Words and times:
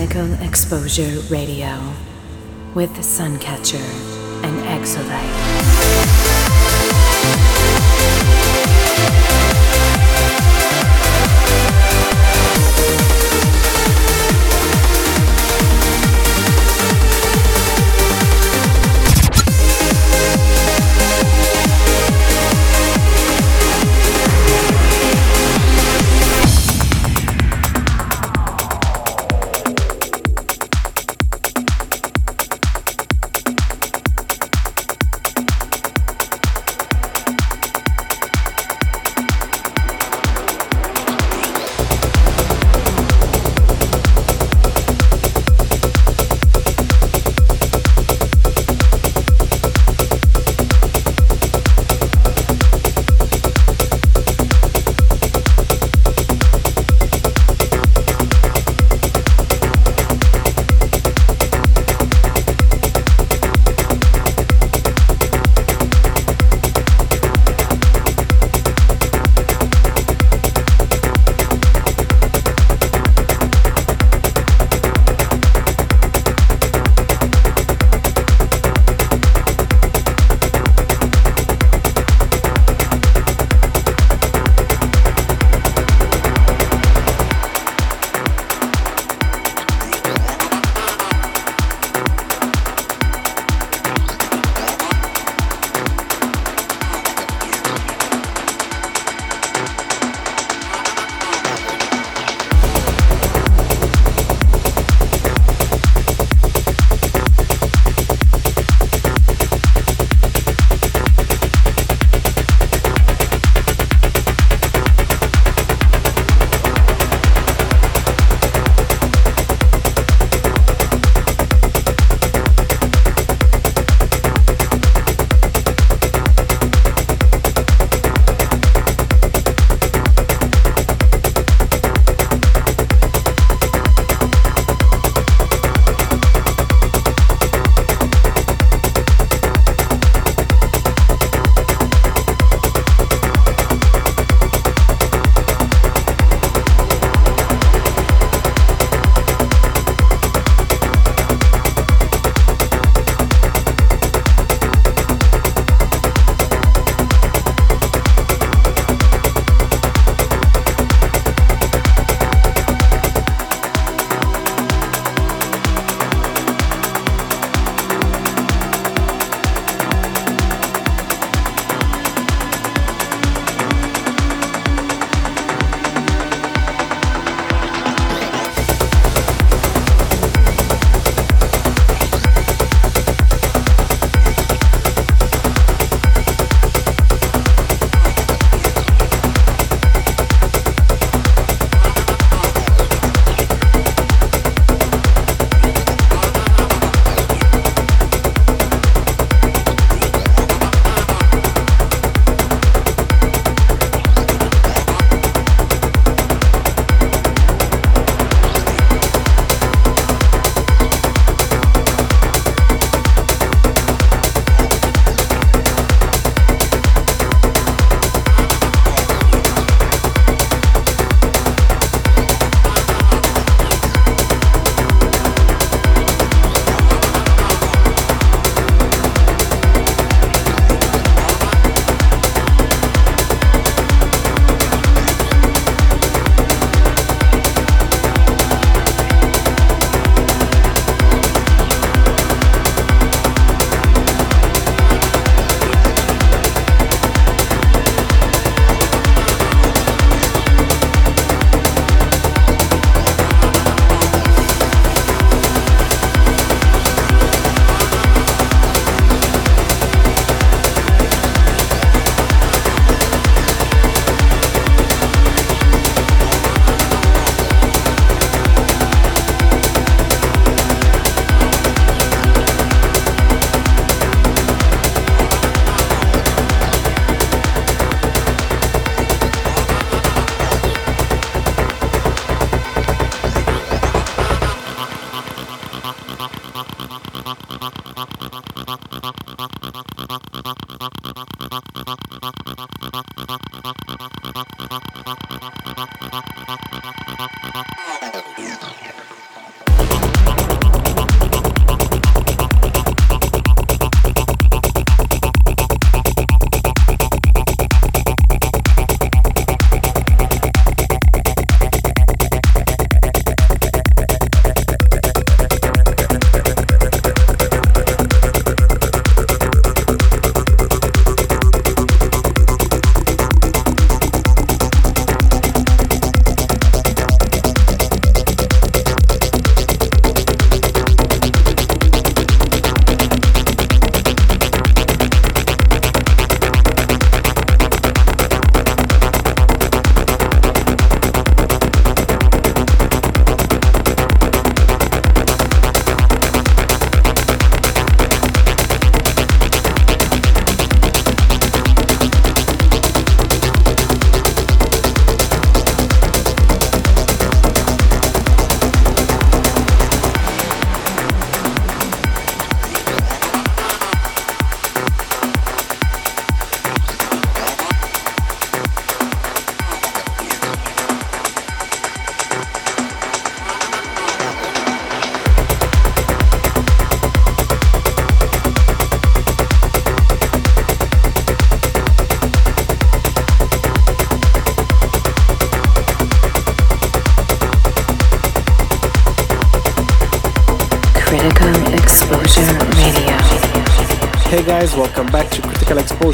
Critical 0.00 0.32
Exposure 0.42 1.20
Radio 1.28 1.78
with 2.74 2.90
Suncatcher 3.00 3.76
and 4.42 4.66
Exolite. 4.66 5.60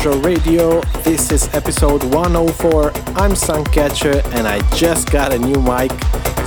Exposure 0.06 0.28
Radio. 0.28 0.80
This 1.02 1.32
is 1.32 1.52
episode 1.52 2.04
104. 2.14 2.92
I'm 3.16 3.32
Suncatcher 3.32 4.24
and 4.36 4.46
I 4.46 4.60
just 4.76 5.10
got 5.10 5.32
a 5.32 5.38
new 5.38 5.60
mic, 5.60 5.90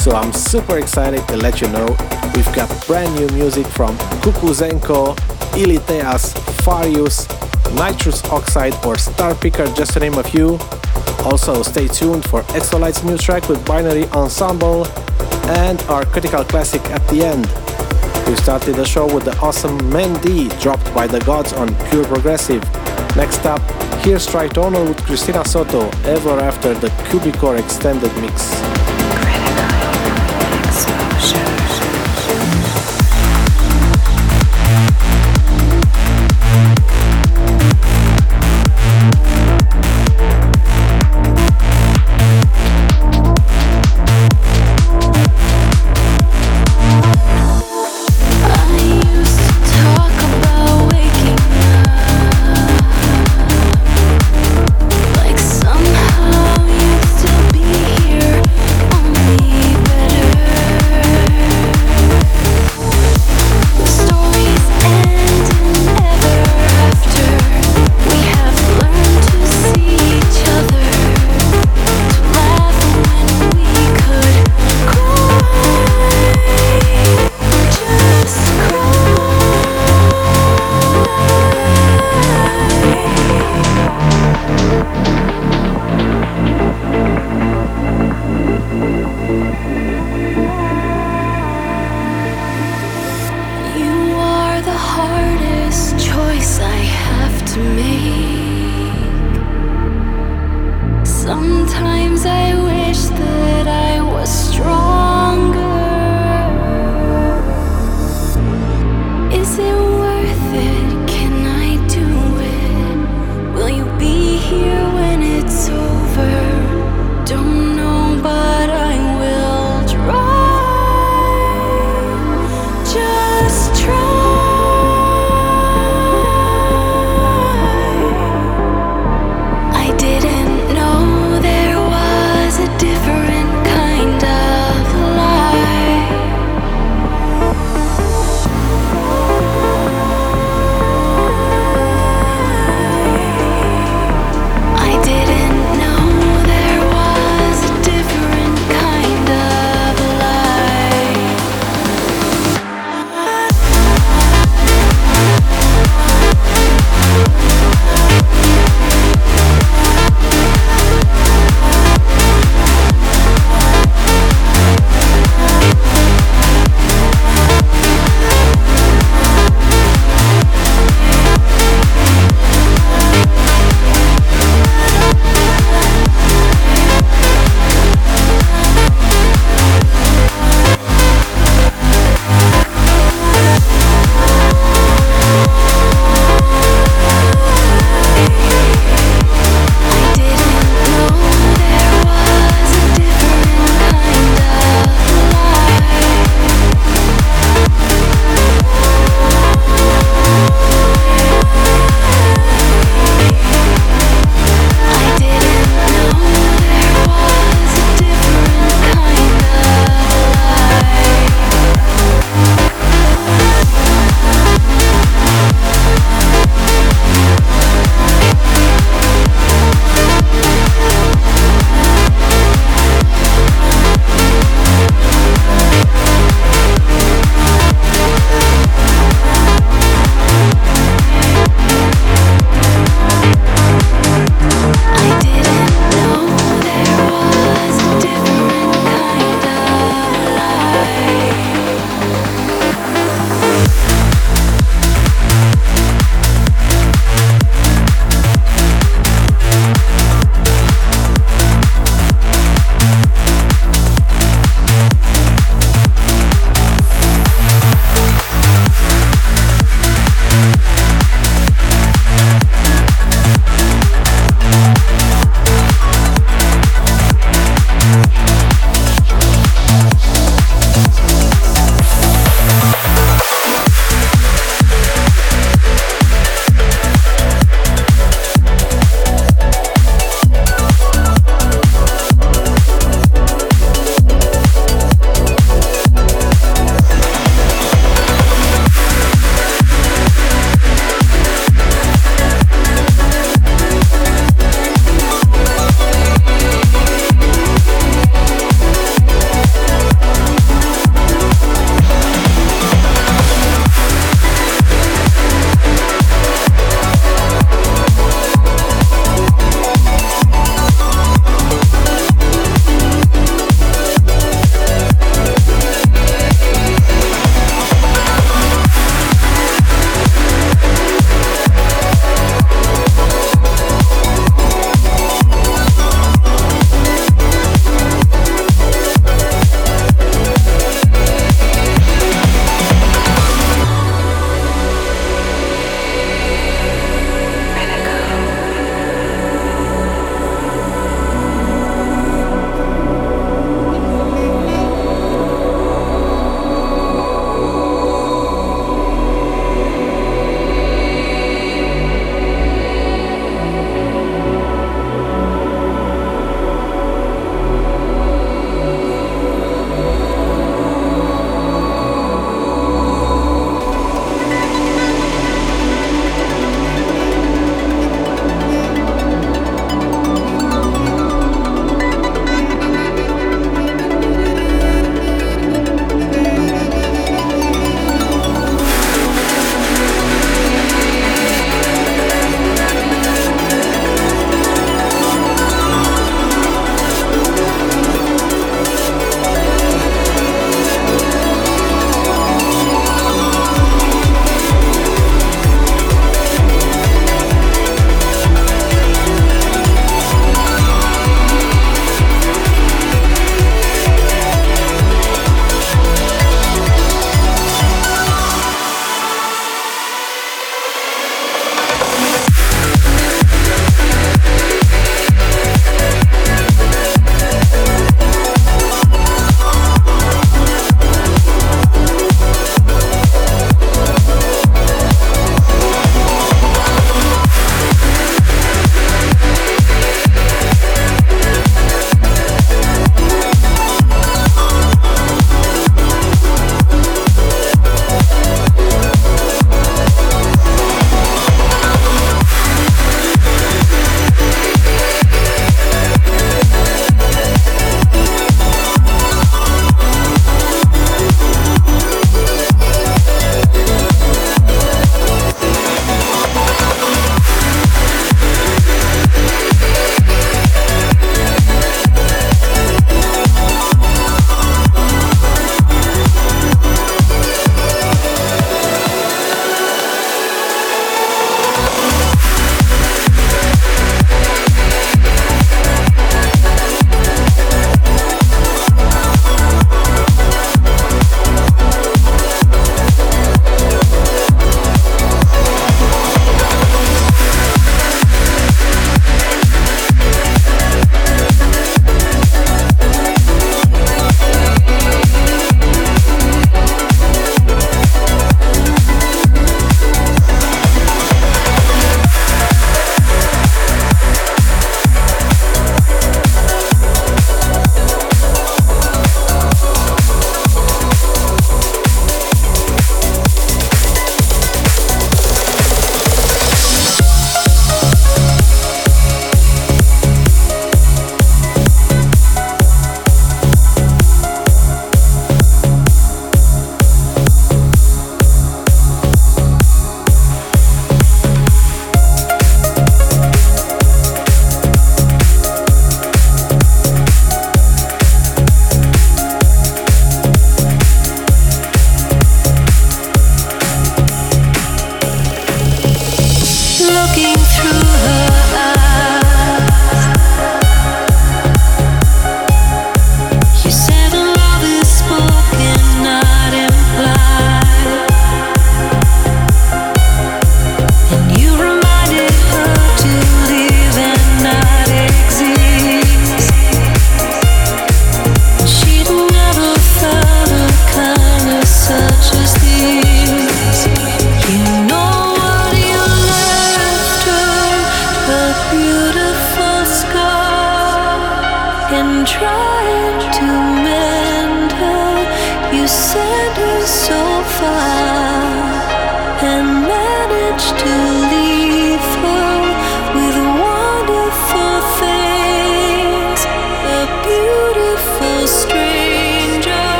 so 0.00 0.12
I'm 0.12 0.30
super 0.30 0.76
excited 0.76 1.26
to 1.28 1.38
let 1.38 1.62
you 1.62 1.68
know 1.68 1.86
we've 2.34 2.54
got 2.54 2.68
brand 2.86 3.14
new 3.14 3.26
music 3.28 3.66
from 3.66 3.96
Kukuzenko, 4.20 5.16
Illitheas, 5.56 6.34
Farius, 6.64 7.26
Nitrous 7.74 8.22
Oxide 8.30 8.74
or 8.84 8.98
Star 8.98 9.34
Picker, 9.34 9.66
just 9.72 9.94
to 9.94 10.00
name 10.00 10.18
a 10.18 10.22
few. 10.22 10.58
Also, 11.24 11.62
stay 11.62 11.88
tuned 11.88 12.28
for 12.28 12.40
Exolite's 12.54 13.04
new 13.04 13.16
track 13.16 13.48
with 13.48 13.64
Binary 13.64 14.04
Ensemble 14.08 14.86
and 15.48 15.80
our 15.84 16.04
critical 16.04 16.44
classic 16.44 16.82
at 16.90 17.06
the 17.08 17.24
end. 17.24 17.46
We 18.28 18.36
started 18.36 18.74
the 18.74 18.84
show 18.84 19.06
with 19.06 19.24
the 19.24 19.38
awesome 19.38 19.78
Mendy 19.90 20.50
dropped 20.60 20.92
by 20.92 21.06
the 21.06 21.20
gods 21.20 21.54
on 21.54 21.74
Pure 21.88 22.04
Progressive. 22.04 22.62
Next 23.16 23.46
up, 23.46 23.62
here's 24.04 24.26
Tritonal 24.26 24.86
with 24.86 25.02
Cristina 25.06 25.42
Soto, 25.46 25.88
ever 26.04 26.38
after 26.38 26.74
the 26.74 26.88
Cubicore 27.08 27.58
extended 27.58 28.14
mix. 28.20 28.75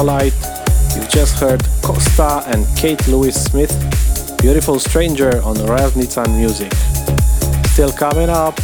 You've 0.00 1.10
just 1.10 1.38
heard 1.38 1.62
Costa 1.82 2.42
and 2.46 2.66
Kate 2.74 3.06
Louise 3.06 3.34
Smith, 3.34 3.70
Beautiful 4.40 4.78
Stranger 4.78 5.42
on 5.42 5.62
Raz 5.66 5.92
Nitzan 5.92 6.38
Music. 6.38 6.72
Still 7.66 7.92
coming 7.92 8.30
up, 8.30 8.56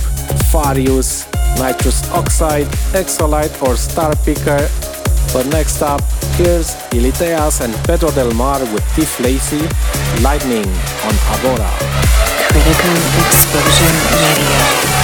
Farius, 0.51 1.27
Nitrous 1.59 2.11
Oxide, 2.13 2.67
Exolite 2.95 3.53
or 3.63 3.77
Star 3.77 4.17
Picker. 4.25 4.67
But 5.35 5.45
next 5.49 5.83
up, 5.83 6.01
here's 6.39 6.75
Illitheas 6.97 7.61
and 7.61 7.75
Pedro 7.85 8.11
Del 8.13 8.33
Mar 8.33 8.61
with 8.73 8.85
Tiff 8.95 9.21
Lacey, 9.21 9.61
Lightning 10.23 10.67
on 11.05 11.15
Abora. 11.37 11.69
Critical 12.49 12.97
Exposure 13.27 13.93
Radio. 14.25 14.96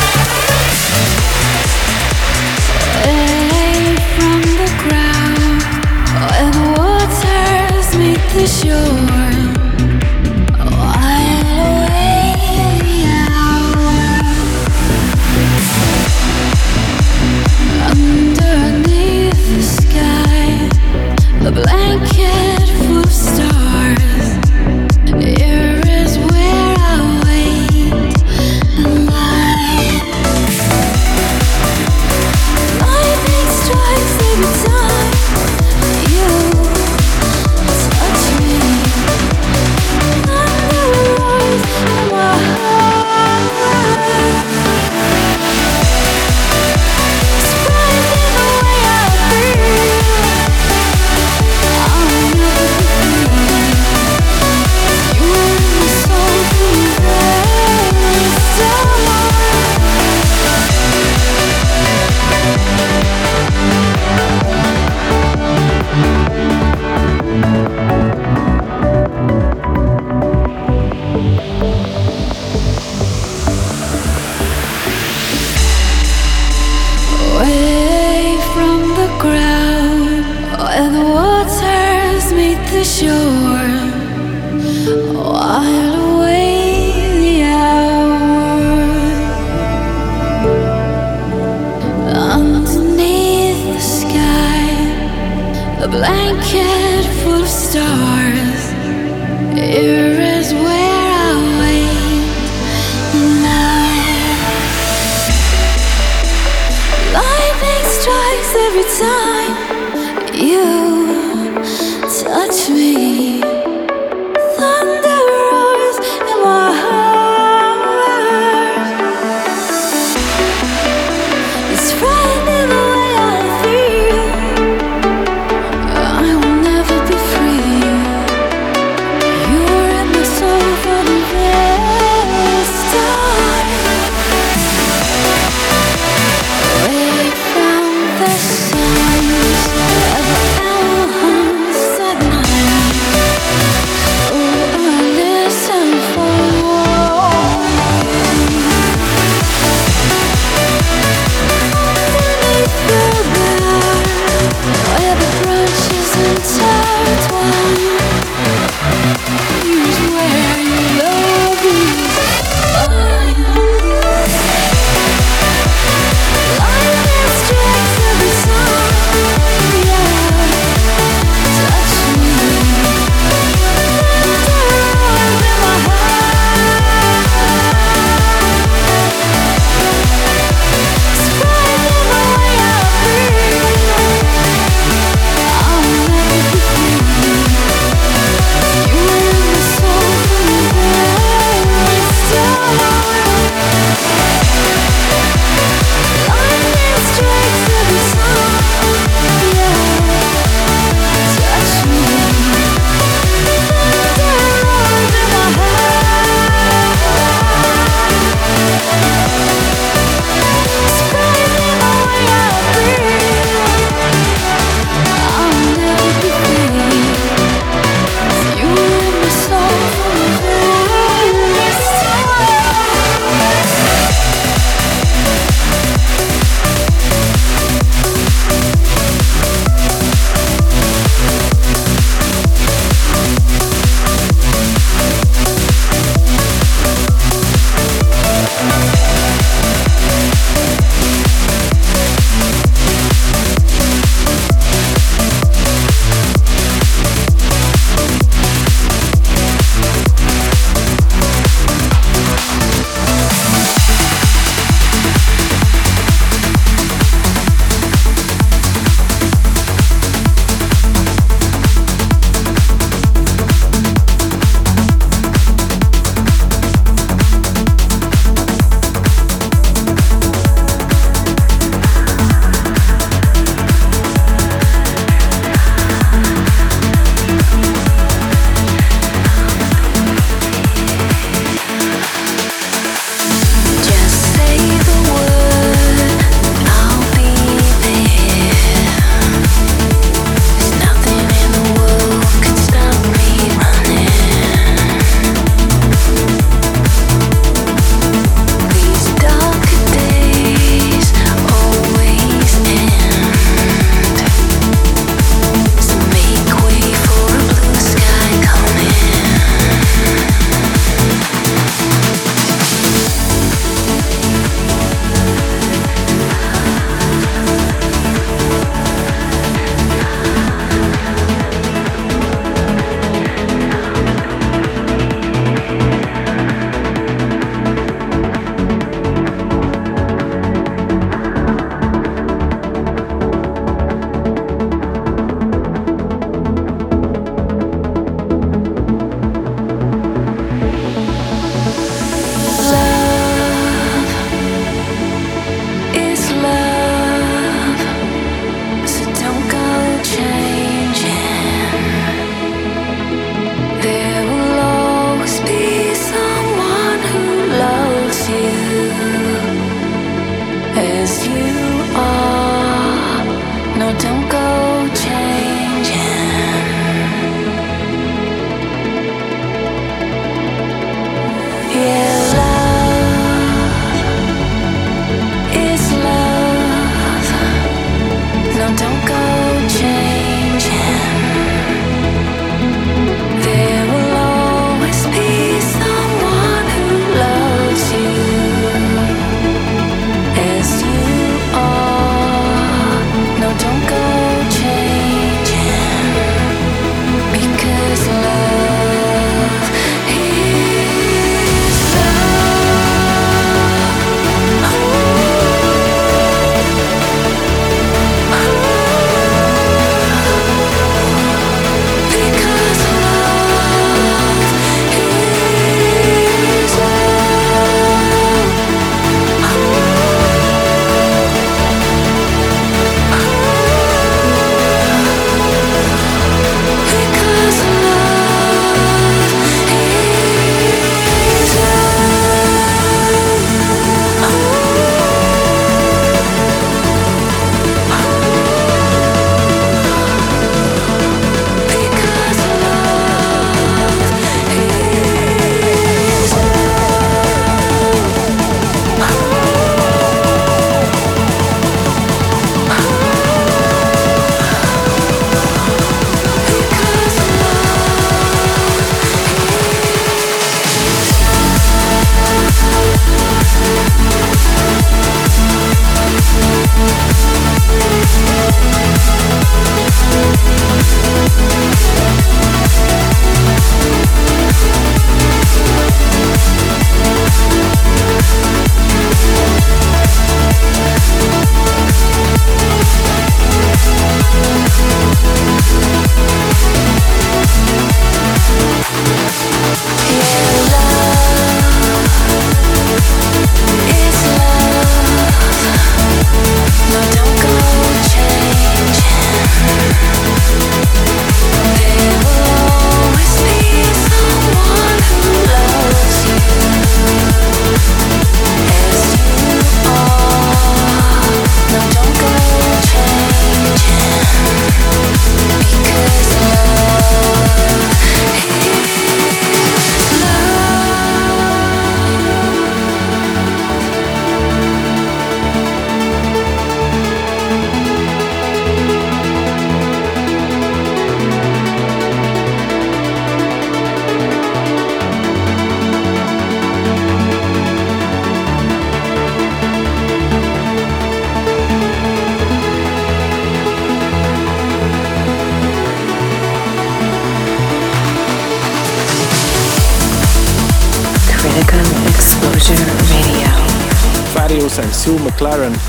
The 8.35 8.47
shore 8.47 9.32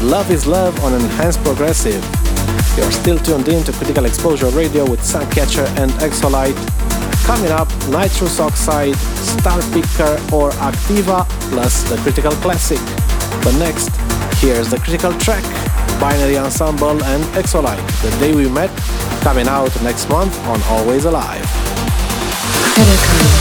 Love 0.03 0.31
is 0.31 0.45
Love 0.45 0.77
on 0.83 0.93
Enhanced 0.93 1.41
Progressive. 1.43 2.03
You're 2.75 2.91
still 2.91 3.17
tuned 3.17 3.47
in 3.47 3.63
to 3.63 3.71
Critical 3.71 4.03
Exposure 4.03 4.49
Radio 4.49 4.83
with 4.89 4.99
Suncatcher 4.99 5.65
and 5.77 5.91
Exolite. 6.03 6.55
Coming 7.23 7.51
up, 7.51 7.69
Nitrous 7.87 8.37
Oxide, 8.41 8.95
Star 8.95 9.61
Picker 9.71 10.19
or 10.35 10.51
Activa, 10.59 11.25
plus 11.51 11.83
the 11.89 11.95
Critical 11.97 12.33
Classic. 12.43 12.79
But 13.45 13.57
next, 13.57 13.95
here's 14.41 14.69
the 14.69 14.77
Critical 14.77 15.13
track, 15.19 15.43
Binary 16.01 16.37
Ensemble 16.37 17.01
and 17.01 17.23
Exolite, 17.37 17.87
The 18.01 18.09
Day 18.19 18.35
We 18.35 18.49
Met, 18.49 18.75
coming 19.21 19.47
out 19.47 19.71
next 19.83 20.09
month 20.09 20.37
on 20.47 20.61
Always 20.63 21.05
Alive. 21.05 21.45
Critical 22.75 23.32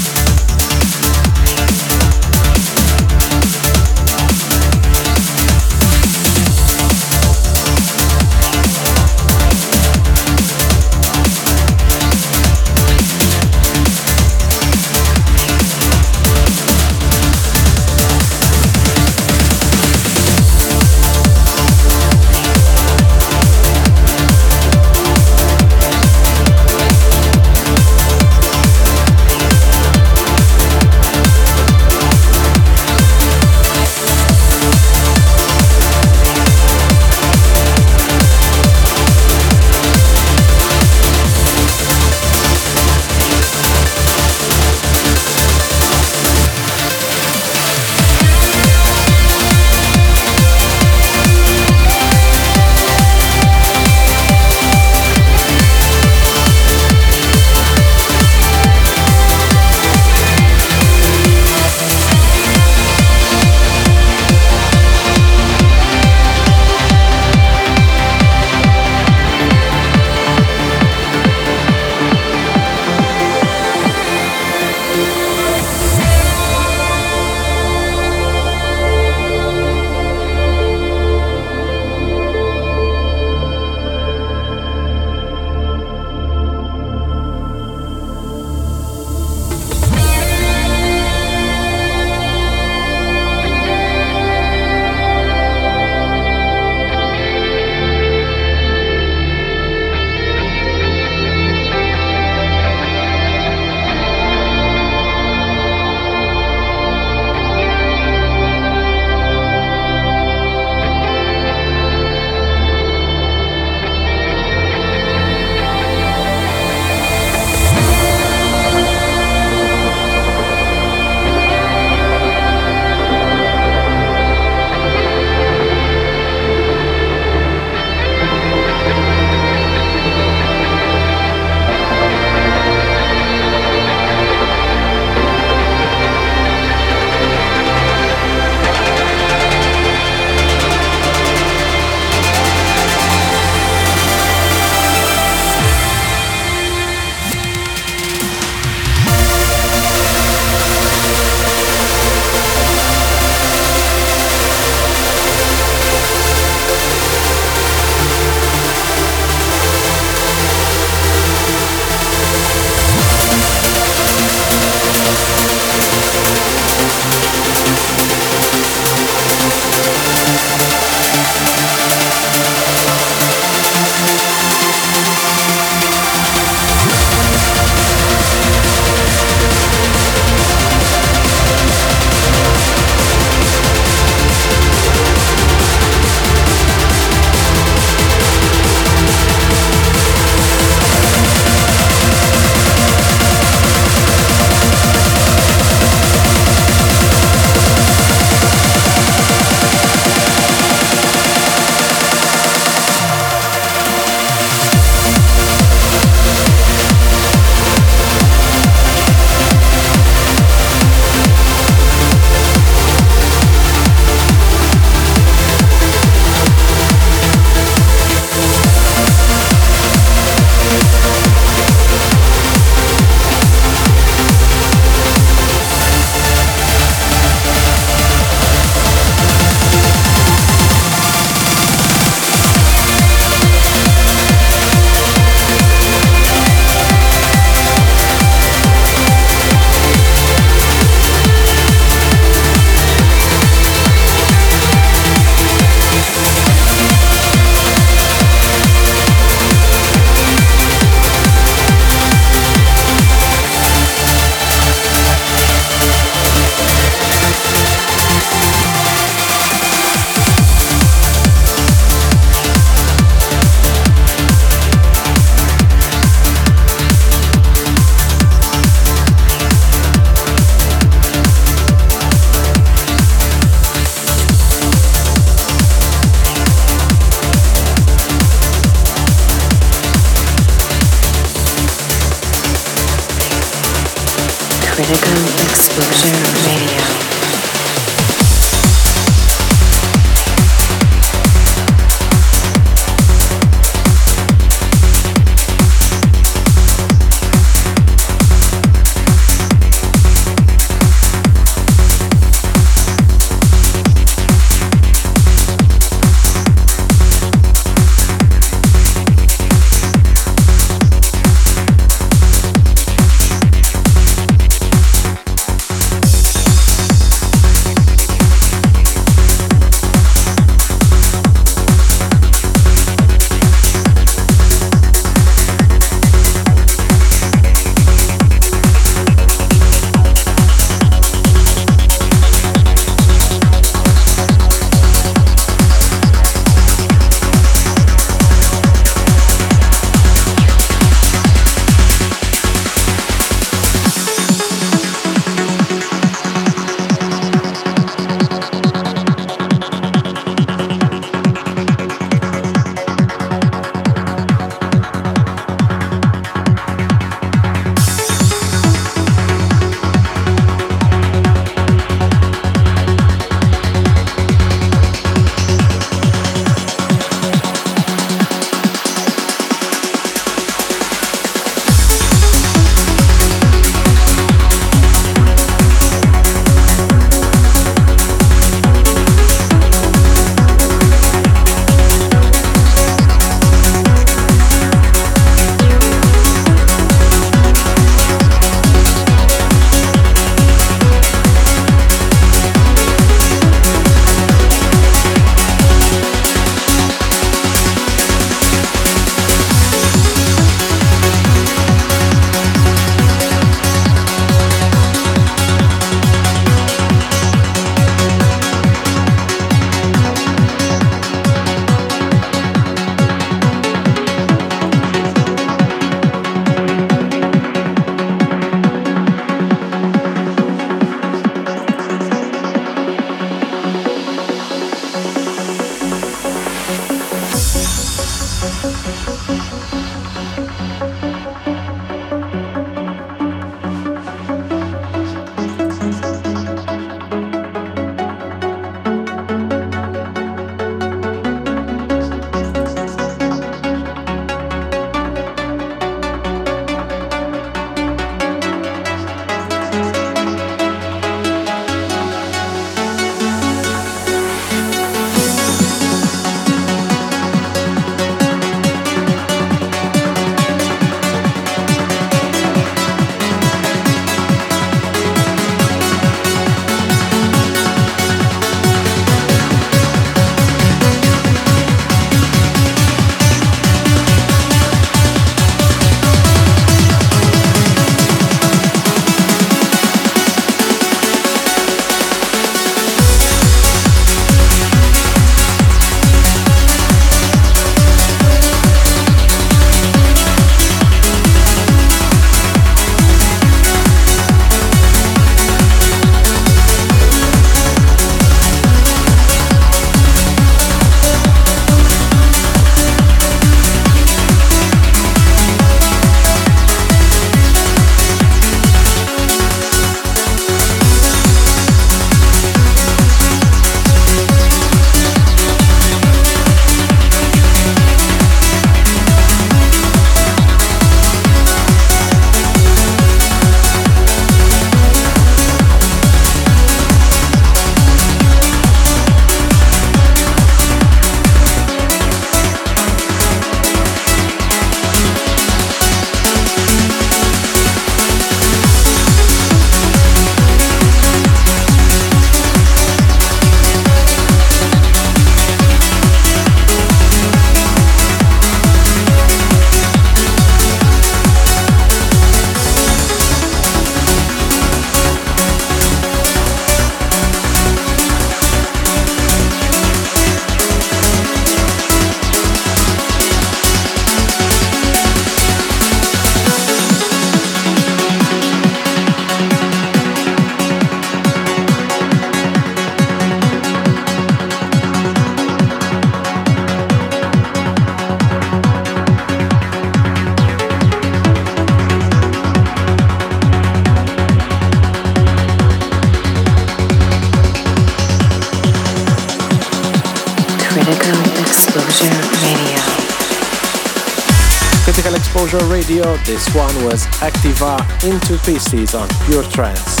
Radio, 595.94 596.16
this 596.24 596.52
one 596.56 596.74
was 596.84 597.06
Activa 597.22 597.78
into 598.02 598.36
pieces 598.44 598.96
on 598.96 599.08
Pure 599.26 599.44
Trance. 599.44 600.00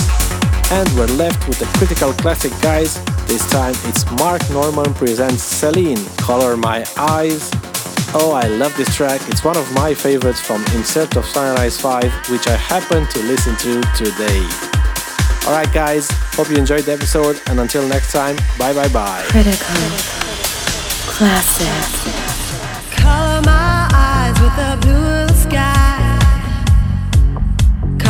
And 0.72 0.88
we're 0.96 1.06
left 1.14 1.46
with 1.46 1.60
the 1.60 1.66
Critical 1.78 2.12
Classic 2.14 2.50
guys. 2.60 2.98
This 3.26 3.48
time 3.48 3.74
it's 3.84 4.04
Mark 4.18 4.42
Norman 4.50 4.92
presents 4.94 5.44
Celine, 5.44 6.04
Color 6.16 6.56
My 6.56 6.84
Eyes. 6.96 7.48
Oh, 8.12 8.32
I 8.34 8.48
love 8.48 8.76
this 8.76 8.92
track. 8.96 9.20
It's 9.28 9.44
one 9.44 9.56
of 9.56 9.72
my 9.72 9.94
favorites 9.94 10.40
from 10.40 10.64
In 10.74 10.82
Search 10.82 11.14
of 11.14 11.24
Sunrise 11.26 11.80
5, 11.80 12.28
which 12.28 12.48
I 12.48 12.56
happen 12.56 13.06
to 13.06 13.18
listen 13.22 13.54
to 13.58 13.80
today. 13.94 14.42
Alright, 15.46 15.72
guys, 15.72 16.10
hope 16.34 16.50
you 16.50 16.56
enjoyed 16.56 16.86
the 16.86 16.92
episode, 16.92 17.40
and 17.46 17.60
until 17.60 17.86
next 17.86 18.10
time, 18.10 18.34
bye 18.58 18.74
bye 18.74 18.88
bye. 18.88 19.22
Critical. 19.28 19.76
Classic. 21.06 21.68
Color 22.90 23.42
my 23.42 23.88
eyes 23.92 24.40
with 24.40 24.56
the 24.56 24.76
blue 24.80 25.13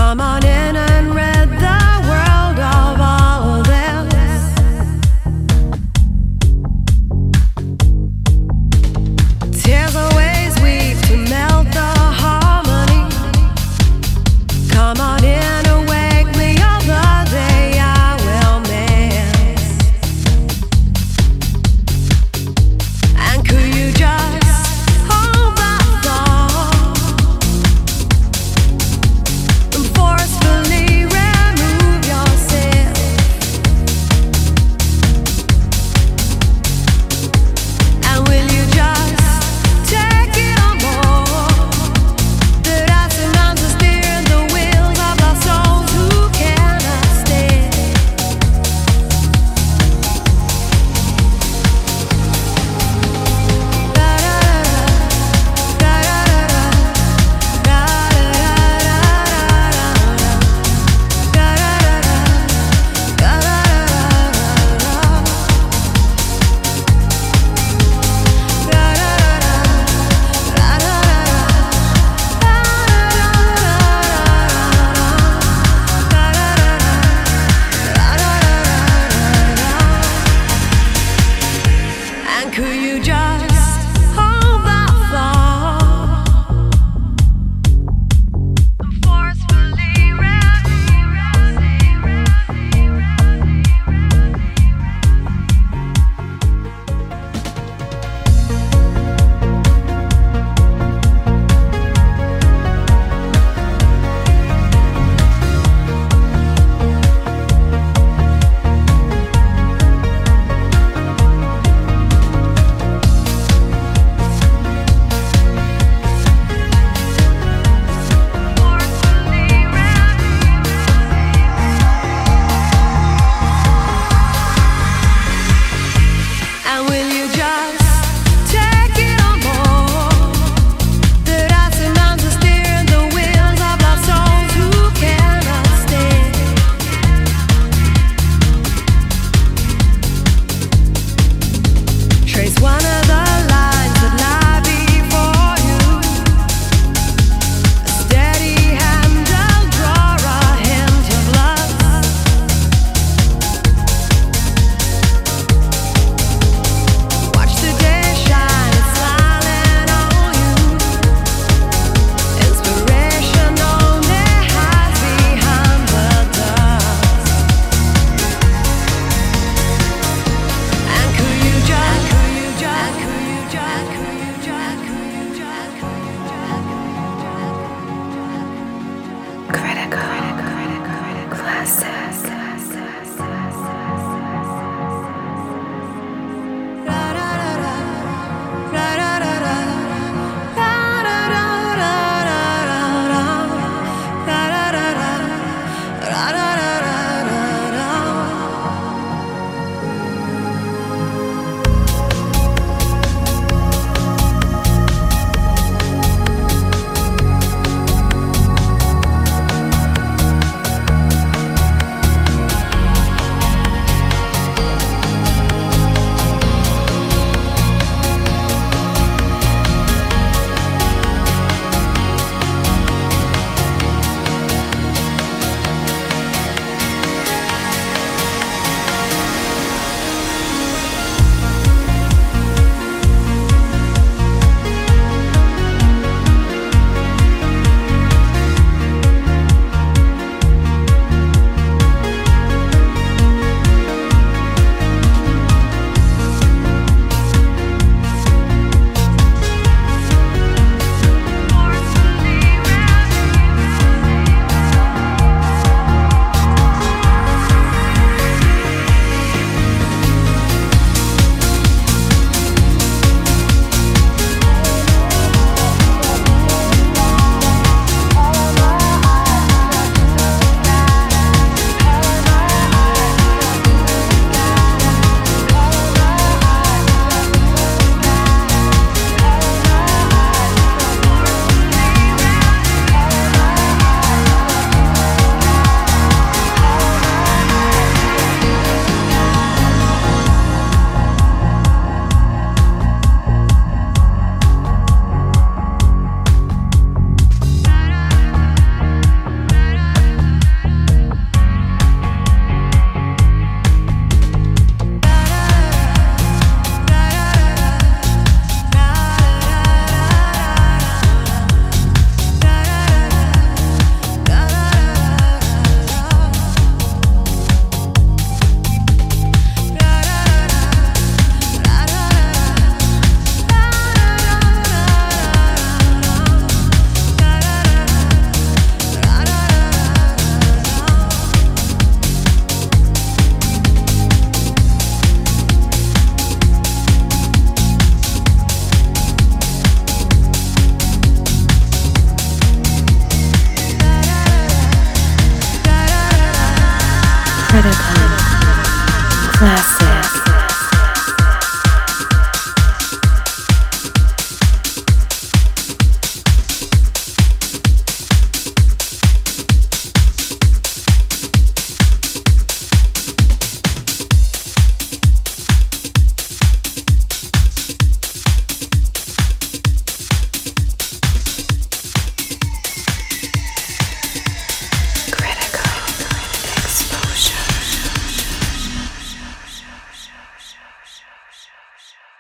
Come 0.05 0.21
on 0.21 0.45
in. 0.45 0.54